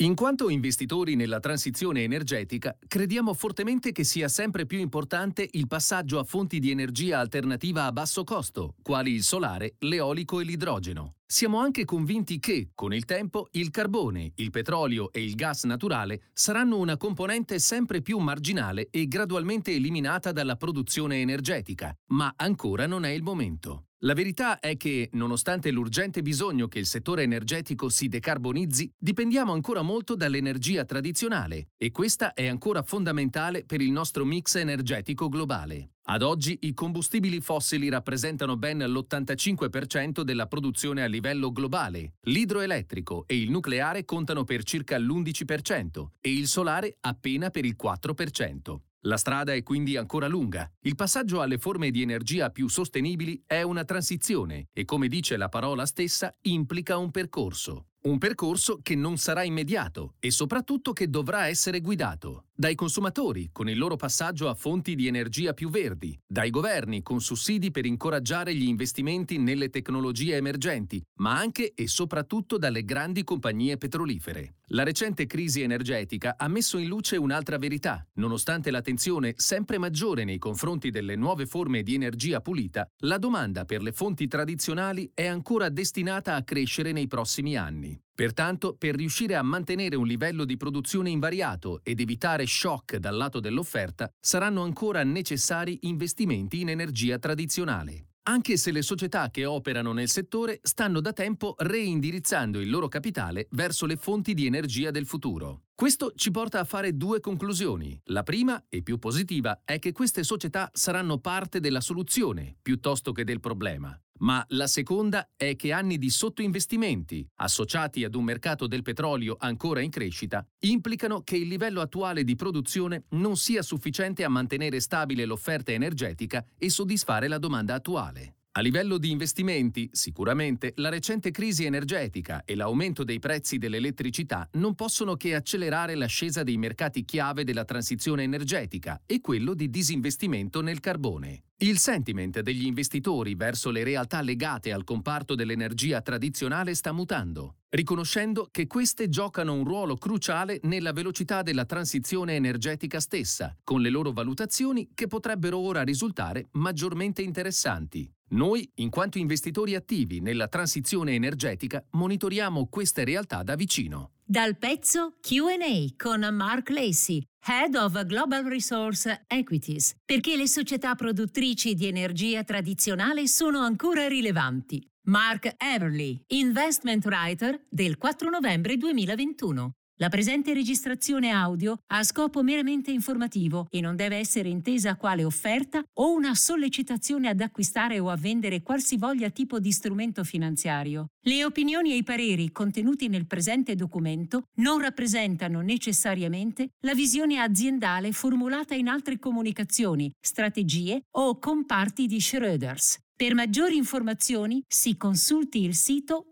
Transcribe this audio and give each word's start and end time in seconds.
In 0.00 0.14
quanto 0.14 0.48
investitori 0.48 1.16
nella 1.16 1.40
transizione 1.40 2.04
energetica, 2.04 2.78
crediamo 2.86 3.34
fortemente 3.34 3.90
che 3.90 4.04
sia 4.04 4.28
sempre 4.28 4.64
più 4.64 4.78
importante 4.78 5.48
il 5.50 5.66
passaggio 5.66 6.20
a 6.20 6.22
fonti 6.22 6.60
di 6.60 6.70
energia 6.70 7.18
alternativa 7.18 7.84
a 7.84 7.90
basso 7.90 8.22
costo, 8.22 8.76
quali 8.80 9.12
il 9.12 9.24
solare, 9.24 9.74
l'eolico 9.80 10.38
e 10.38 10.44
l'idrogeno. 10.44 11.14
Siamo 11.26 11.58
anche 11.58 11.84
convinti 11.84 12.38
che, 12.38 12.70
con 12.76 12.94
il 12.94 13.04
tempo, 13.06 13.48
il 13.50 13.70
carbone, 13.70 14.30
il 14.36 14.50
petrolio 14.50 15.10
e 15.10 15.24
il 15.24 15.34
gas 15.34 15.64
naturale 15.64 16.28
saranno 16.32 16.78
una 16.78 16.96
componente 16.96 17.58
sempre 17.58 18.00
più 18.00 18.18
marginale 18.18 18.86
e 18.92 19.08
gradualmente 19.08 19.72
eliminata 19.72 20.30
dalla 20.30 20.54
produzione 20.54 21.20
energetica, 21.22 21.92
ma 22.10 22.32
ancora 22.36 22.86
non 22.86 23.04
è 23.04 23.10
il 23.10 23.24
momento. 23.24 23.87
La 24.02 24.14
verità 24.14 24.60
è 24.60 24.76
che, 24.76 25.08
nonostante 25.14 25.72
l'urgente 25.72 26.22
bisogno 26.22 26.68
che 26.68 26.78
il 26.78 26.86
settore 26.86 27.24
energetico 27.24 27.88
si 27.88 28.06
decarbonizzi, 28.06 28.92
dipendiamo 28.96 29.52
ancora 29.52 29.82
molto 29.82 30.14
dall'energia 30.14 30.84
tradizionale 30.84 31.70
e 31.76 31.90
questa 31.90 32.32
è 32.32 32.46
ancora 32.46 32.82
fondamentale 32.82 33.64
per 33.64 33.80
il 33.80 33.90
nostro 33.90 34.24
mix 34.24 34.54
energetico 34.54 35.28
globale. 35.28 35.94
Ad 36.10 36.22
oggi 36.22 36.58
i 36.62 36.74
combustibili 36.74 37.40
fossili 37.40 37.88
rappresentano 37.88 38.56
ben 38.56 38.78
l'85% 38.78 40.20
della 40.20 40.46
produzione 40.46 41.02
a 41.02 41.06
livello 41.06 41.50
globale, 41.50 42.14
l'idroelettrico 42.22 43.24
e 43.26 43.36
il 43.36 43.50
nucleare 43.50 44.04
contano 44.04 44.44
per 44.44 44.62
circa 44.62 44.96
l'11% 44.96 46.06
e 46.20 46.32
il 46.32 46.46
solare 46.46 46.98
appena 47.00 47.50
per 47.50 47.64
il 47.64 47.74
4%. 47.76 48.78
La 49.02 49.16
strada 49.16 49.52
è 49.54 49.62
quindi 49.62 49.96
ancora 49.96 50.26
lunga. 50.26 50.68
Il 50.80 50.96
passaggio 50.96 51.40
alle 51.40 51.58
forme 51.58 51.90
di 51.90 52.02
energia 52.02 52.50
più 52.50 52.68
sostenibili 52.68 53.40
è 53.46 53.62
una 53.62 53.84
transizione 53.84 54.68
e, 54.72 54.84
come 54.84 55.06
dice 55.06 55.36
la 55.36 55.48
parola 55.48 55.86
stessa, 55.86 56.34
implica 56.42 56.96
un 56.96 57.10
percorso. 57.10 57.88
Un 58.02 58.18
percorso 58.18 58.80
che 58.82 58.96
non 58.96 59.16
sarà 59.16 59.44
immediato 59.44 60.14
e 60.18 60.30
soprattutto 60.30 60.92
che 60.92 61.08
dovrà 61.08 61.46
essere 61.46 61.80
guidato 61.80 62.47
dai 62.58 62.74
consumatori 62.74 63.50
con 63.52 63.68
il 63.68 63.78
loro 63.78 63.94
passaggio 63.94 64.48
a 64.48 64.54
fonti 64.54 64.96
di 64.96 65.06
energia 65.06 65.54
più 65.54 65.70
verdi, 65.70 66.18
dai 66.26 66.50
governi 66.50 67.02
con 67.02 67.20
sussidi 67.20 67.70
per 67.70 67.86
incoraggiare 67.86 68.52
gli 68.52 68.66
investimenti 68.66 69.38
nelle 69.38 69.70
tecnologie 69.70 70.34
emergenti, 70.34 71.00
ma 71.18 71.38
anche 71.38 71.72
e 71.72 71.86
soprattutto 71.86 72.58
dalle 72.58 72.84
grandi 72.84 73.22
compagnie 73.22 73.78
petrolifere. 73.78 74.56
La 74.70 74.82
recente 74.82 75.26
crisi 75.26 75.62
energetica 75.62 76.34
ha 76.36 76.48
messo 76.48 76.78
in 76.78 76.88
luce 76.88 77.16
un'altra 77.16 77.58
verità. 77.58 78.04
Nonostante 78.14 78.72
l'attenzione 78.72 79.34
sempre 79.36 79.78
maggiore 79.78 80.24
nei 80.24 80.38
confronti 80.38 80.90
delle 80.90 81.14
nuove 81.14 81.46
forme 81.46 81.84
di 81.84 81.94
energia 81.94 82.40
pulita, 82.40 82.84
la 83.02 83.18
domanda 83.18 83.66
per 83.66 83.82
le 83.82 83.92
fonti 83.92 84.26
tradizionali 84.26 85.08
è 85.14 85.26
ancora 85.26 85.68
destinata 85.68 86.34
a 86.34 86.42
crescere 86.42 86.90
nei 86.90 87.06
prossimi 87.06 87.56
anni. 87.56 87.96
Pertanto, 88.18 88.74
per 88.76 88.96
riuscire 88.96 89.36
a 89.36 89.42
mantenere 89.42 89.94
un 89.94 90.04
livello 90.04 90.44
di 90.44 90.56
produzione 90.56 91.08
invariato 91.08 91.78
ed 91.84 92.00
evitare 92.00 92.46
shock 92.46 92.96
dal 92.96 93.14
lato 93.14 93.38
dell'offerta, 93.38 94.10
saranno 94.18 94.64
ancora 94.64 95.04
necessari 95.04 95.78
investimenti 95.82 96.60
in 96.60 96.70
energia 96.70 97.16
tradizionale 97.20 98.08
anche 98.28 98.58
se 98.58 98.70
le 98.72 98.82
società 98.82 99.30
che 99.30 99.46
operano 99.46 99.92
nel 99.92 100.08
settore 100.08 100.60
stanno 100.62 101.00
da 101.00 101.14
tempo 101.14 101.54
reindirizzando 101.56 102.60
il 102.60 102.68
loro 102.68 102.86
capitale 102.86 103.48
verso 103.52 103.86
le 103.86 103.96
fonti 103.96 104.34
di 104.34 104.44
energia 104.44 104.90
del 104.90 105.06
futuro. 105.06 105.62
Questo 105.74 106.12
ci 106.14 106.30
porta 106.30 106.60
a 106.60 106.64
fare 106.64 106.94
due 106.94 107.20
conclusioni. 107.20 107.98
La 108.06 108.22
prima, 108.22 108.62
e 108.68 108.82
più 108.82 108.98
positiva, 108.98 109.62
è 109.64 109.78
che 109.78 109.92
queste 109.92 110.24
società 110.24 110.68
saranno 110.74 111.18
parte 111.18 111.58
della 111.58 111.80
soluzione 111.80 112.54
piuttosto 112.60 113.12
che 113.12 113.24
del 113.24 113.40
problema. 113.40 113.98
Ma 114.18 114.44
la 114.48 114.66
seconda 114.66 115.30
è 115.36 115.54
che 115.56 115.72
anni 115.72 115.98
di 115.98 116.10
sottoinvestimenti, 116.10 117.26
associati 117.36 118.04
ad 118.04 118.14
un 118.14 118.24
mercato 118.24 118.66
del 118.66 118.82
petrolio 118.82 119.36
ancora 119.38 119.80
in 119.80 119.90
crescita, 119.90 120.44
implicano 120.60 121.22
che 121.22 121.36
il 121.36 121.48
livello 121.48 121.80
attuale 121.80 122.24
di 122.24 122.34
produzione 122.34 123.04
non 123.10 123.36
sia 123.36 123.62
sufficiente 123.62 124.24
a 124.24 124.28
mantenere 124.28 124.80
stabile 124.80 125.24
l'offerta 125.24 125.72
energetica 125.72 126.44
e 126.58 126.70
soddisfare 126.70 127.28
la 127.28 127.38
domanda 127.38 127.74
attuale. 127.74 128.34
A 128.52 128.60
livello 128.60 128.98
di 128.98 129.12
investimenti, 129.12 129.88
sicuramente, 129.92 130.72
la 130.76 130.88
recente 130.88 131.30
crisi 131.30 131.64
energetica 131.64 132.42
e 132.44 132.56
l'aumento 132.56 133.04
dei 133.04 133.20
prezzi 133.20 133.56
dell'elettricità 133.56 134.48
non 134.54 134.74
possono 134.74 135.14
che 135.14 135.36
accelerare 135.36 135.94
l'ascesa 135.94 136.42
dei 136.42 136.56
mercati 136.56 137.04
chiave 137.04 137.44
della 137.44 137.64
transizione 137.64 138.24
energetica 138.24 139.00
e 139.06 139.20
quello 139.20 139.54
di 139.54 139.70
disinvestimento 139.70 140.60
nel 140.60 140.80
carbone. 140.80 141.42
Il 141.60 141.78
sentiment 141.78 142.38
degli 142.38 142.66
investitori 142.66 143.34
verso 143.34 143.70
le 143.70 143.82
realtà 143.82 144.20
legate 144.20 144.70
al 144.70 144.84
comparto 144.84 145.34
dell'energia 145.34 146.00
tradizionale 146.00 146.72
sta 146.76 146.92
mutando, 146.92 147.56
riconoscendo 147.70 148.46
che 148.52 148.68
queste 148.68 149.08
giocano 149.08 149.54
un 149.54 149.64
ruolo 149.64 149.96
cruciale 149.96 150.60
nella 150.62 150.92
velocità 150.92 151.42
della 151.42 151.64
transizione 151.64 152.36
energetica 152.36 153.00
stessa, 153.00 153.56
con 153.64 153.80
le 153.80 153.90
loro 153.90 154.12
valutazioni 154.12 154.90
che 154.94 155.08
potrebbero 155.08 155.58
ora 155.58 155.82
risultare 155.82 156.46
maggiormente 156.52 157.22
interessanti. 157.22 158.08
Noi, 158.30 158.70
in 158.76 158.88
quanto 158.88 159.18
investitori 159.18 159.74
attivi 159.74 160.20
nella 160.20 160.46
transizione 160.46 161.14
energetica, 161.14 161.84
monitoriamo 161.90 162.68
queste 162.68 163.02
realtà 163.02 163.42
da 163.42 163.56
vicino. 163.56 164.12
Dal 164.22 164.58
pezzo 164.58 165.14
QA 165.20 165.56
con 165.96 166.20
Mark 166.36 166.68
Lacey, 166.68 167.26
Head 167.46 167.74
of 167.76 168.04
Global 168.04 168.44
Resource 168.44 169.24
Equities, 169.26 169.94
perché 170.04 170.36
le 170.36 170.46
società 170.46 170.94
produttrici 170.94 171.74
di 171.74 171.86
energia 171.86 172.44
tradizionale 172.44 173.26
sono 173.26 173.60
ancora 173.60 174.06
rilevanti. 174.06 174.86
Mark 175.04 175.54
Everly, 175.56 176.22
Investment 176.28 177.06
Writer 177.06 177.64
del 177.70 177.96
4 177.96 178.28
novembre 178.28 178.76
2021. 178.76 179.72
La 180.00 180.08
presente 180.08 180.54
registrazione 180.54 181.30
audio 181.30 181.76
ha 181.88 182.04
scopo 182.04 182.44
meramente 182.44 182.92
informativo 182.92 183.66
e 183.68 183.80
non 183.80 183.96
deve 183.96 184.16
essere 184.16 184.48
intesa 184.48 184.94
quale 184.94 185.24
offerta 185.24 185.82
o 185.94 186.12
una 186.12 186.36
sollecitazione 186.36 187.28
ad 187.28 187.40
acquistare 187.40 187.98
o 187.98 188.08
a 188.08 188.16
vendere 188.16 188.62
qualsivoglia 188.62 189.30
tipo 189.30 189.58
di 189.58 189.72
strumento 189.72 190.22
finanziario. 190.22 191.08
Le 191.22 191.44
opinioni 191.44 191.90
e 191.90 191.96
i 191.96 192.04
pareri 192.04 192.52
contenuti 192.52 193.08
nel 193.08 193.26
presente 193.26 193.74
documento 193.74 194.44
non 194.58 194.80
rappresentano 194.80 195.62
necessariamente 195.62 196.68
la 196.84 196.94
visione 196.94 197.40
aziendale 197.40 198.12
formulata 198.12 198.76
in 198.76 198.86
altre 198.86 199.18
comunicazioni, 199.18 200.12
strategie 200.20 201.02
o 201.16 201.40
comparti 201.40 202.06
di 202.06 202.20
Schröders. 202.20 202.98
Per 203.16 203.34
maggiori 203.34 203.76
informazioni 203.76 204.62
si 204.64 204.96
consulti 204.96 205.64
il 205.64 205.74
sito 205.74 206.30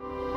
you 0.00 0.29